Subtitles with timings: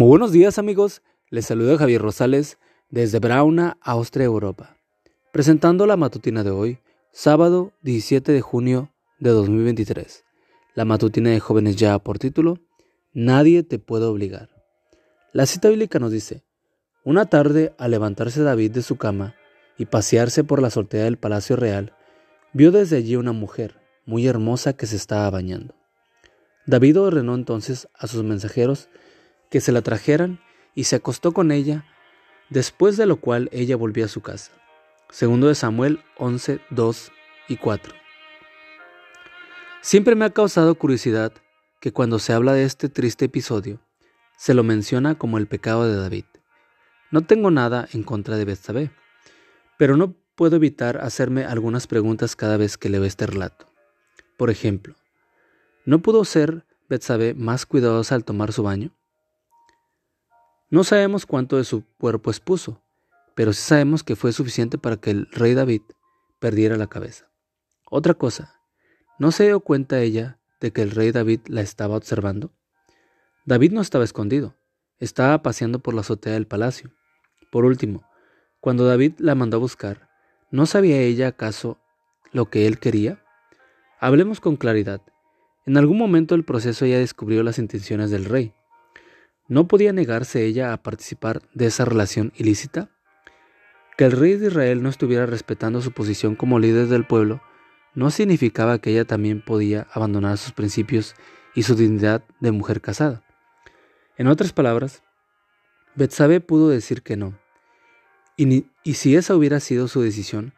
[0.00, 2.56] Muy buenos días amigos, les saluda Javier Rosales
[2.88, 4.78] desde Brauna, Austria, Europa,
[5.30, 6.78] presentando la matutina de hoy,
[7.12, 10.24] sábado 17 de junio de 2023.
[10.74, 12.60] La matutina de jóvenes ya por título,
[13.12, 14.48] Nadie te puede obligar.
[15.34, 16.44] La cita bíblica nos dice,
[17.04, 19.34] una tarde al levantarse David de su cama
[19.76, 21.92] y pasearse por la azotea del palacio real,
[22.54, 25.74] vio desde allí una mujer muy hermosa que se estaba bañando.
[26.64, 28.88] David ordenó entonces a sus mensajeros
[29.50, 30.40] que se la trajeran
[30.74, 31.84] y se acostó con ella,
[32.48, 34.52] después de lo cual ella volvió a su casa.
[35.10, 37.12] Segundo de Samuel 11, 2
[37.48, 37.94] y 4.
[39.82, 41.32] Siempre me ha causado curiosidad
[41.80, 43.80] que cuando se habla de este triste episodio,
[44.36, 46.24] se lo menciona como el pecado de David.
[47.10, 48.90] No tengo nada en contra de Betsabé,
[49.78, 53.66] pero no puedo evitar hacerme algunas preguntas cada vez que leo este relato.
[54.36, 54.94] Por ejemplo,
[55.84, 58.92] ¿no pudo ser Betsabé más cuidadosa al tomar su baño?
[60.70, 62.80] No sabemos cuánto de su cuerpo expuso,
[63.34, 65.82] pero sí sabemos que fue suficiente para que el rey David
[66.38, 67.28] perdiera la cabeza.
[67.90, 68.54] Otra cosa,
[69.18, 72.52] ¿no se dio cuenta ella de que el rey David la estaba observando?
[73.44, 74.54] David no estaba escondido,
[75.00, 76.92] estaba paseando por la azotea del palacio.
[77.50, 78.04] Por último,
[78.60, 80.08] cuando David la mandó a buscar,
[80.52, 81.80] ¿no sabía ella acaso
[82.30, 83.24] lo que él quería?
[83.98, 85.02] Hablemos con claridad.
[85.66, 88.54] En algún momento del proceso ella descubrió las intenciones del rey.
[89.50, 92.88] ¿No podía negarse ella a participar de esa relación ilícita?
[93.98, 97.42] Que el rey de Israel no estuviera respetando su posición como líder del pueblo
[97.94, 101.16] no significaba que ella también podía abandonar sus principios
[101.54, 103.24] y su dignidad de mujer casada.
[104.16, 105.02] En otras palabras,
[105.96, 107.36] Betsabé pudo decir que no.
[108.36, 110.54] Y, y si esa hubiera sido su decisión,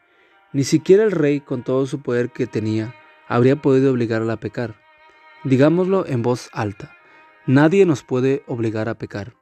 [0.53, 2.95] ni siquiera el rey, con todo su poder que tenía,
[3.27, 4.75] habría podido obligarla a pecar.
[5.45, 6.95] Digámoslo en voz alta.
[7.47, 9.35] Nadie nos puede obligar a pecar.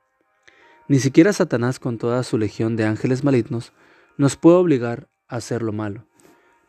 [0.88, 3.74] Ni siquiera Satanás con toda su legión de ángeles malignos
[4.16, 6.06] nos puede obligar a hacer lo malo.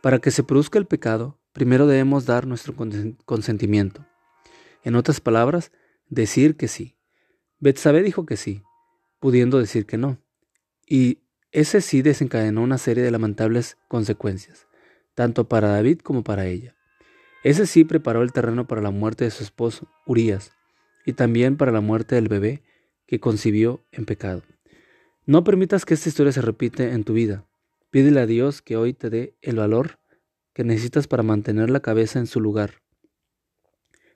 [0.02, 2.76] Para que se produzca el pecado, primero debemos dar nuestro
[3.26, 4.06] consentimiento.
[4.84, 5.72] En otras palabras,
[6.10, 6.98] decir que sí.
[7.60, 8.64] Betsabé dijo que sí,
[9.20, 10.18] pudiendo decir que no.
[10.86, 11.20] Y
[11.54, 14.68] ese sí desencadenó una serie de lamentables consecuencias,
[15.16, 16.76] tanto para David como para ella.
[17.44, 20.52] Ese sí preparó el terreno para la muerte de su esposo, Urías,
[21.06, 22.64] y también para la muerte del bebé
[23.06, 24.44] que concibió en pecado.
[25.26, 27.46] No permitas que esta historia se repite en tu vida.
[27.90, 30.00] Pídele a Dios que hoy te dé el valor
[30.54, 32.82] que necesitas para mantener la cabeza en su lugar.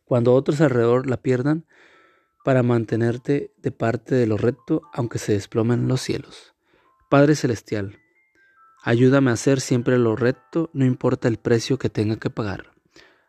[0.03, 1.65] Cuando otros alrededor la pierdan,
[2.43, 6.53] para mantenerte de parte de lo recto aunque se desplomen los cielos.
[7.09, 7.97] Padre Celestial,
[8.83, 12.71] ayúdame a hacer siempre lo recto, no importa el precio que tenga que pagar.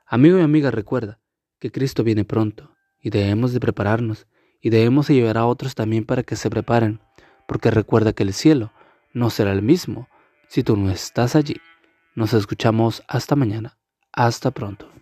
[0.06, 1.18] Amigo y amiga, recuerda
[1.58, 2.75] que Cristo viene pronto
[3.06, 4.26] y debemos de prepararnos
[4.60, 6.98] y debemos ayudar a otros también para que se preparen,
[7.46, 8.72] porque recuerda que el cielo
[9.14, 10.08] no será el mismo
[10.48, 11.54] si tú no estás allí.
[12.16, 13.78] Nos escuchamos hasta mañana.
[14.12, 14.95] Hasta pronto.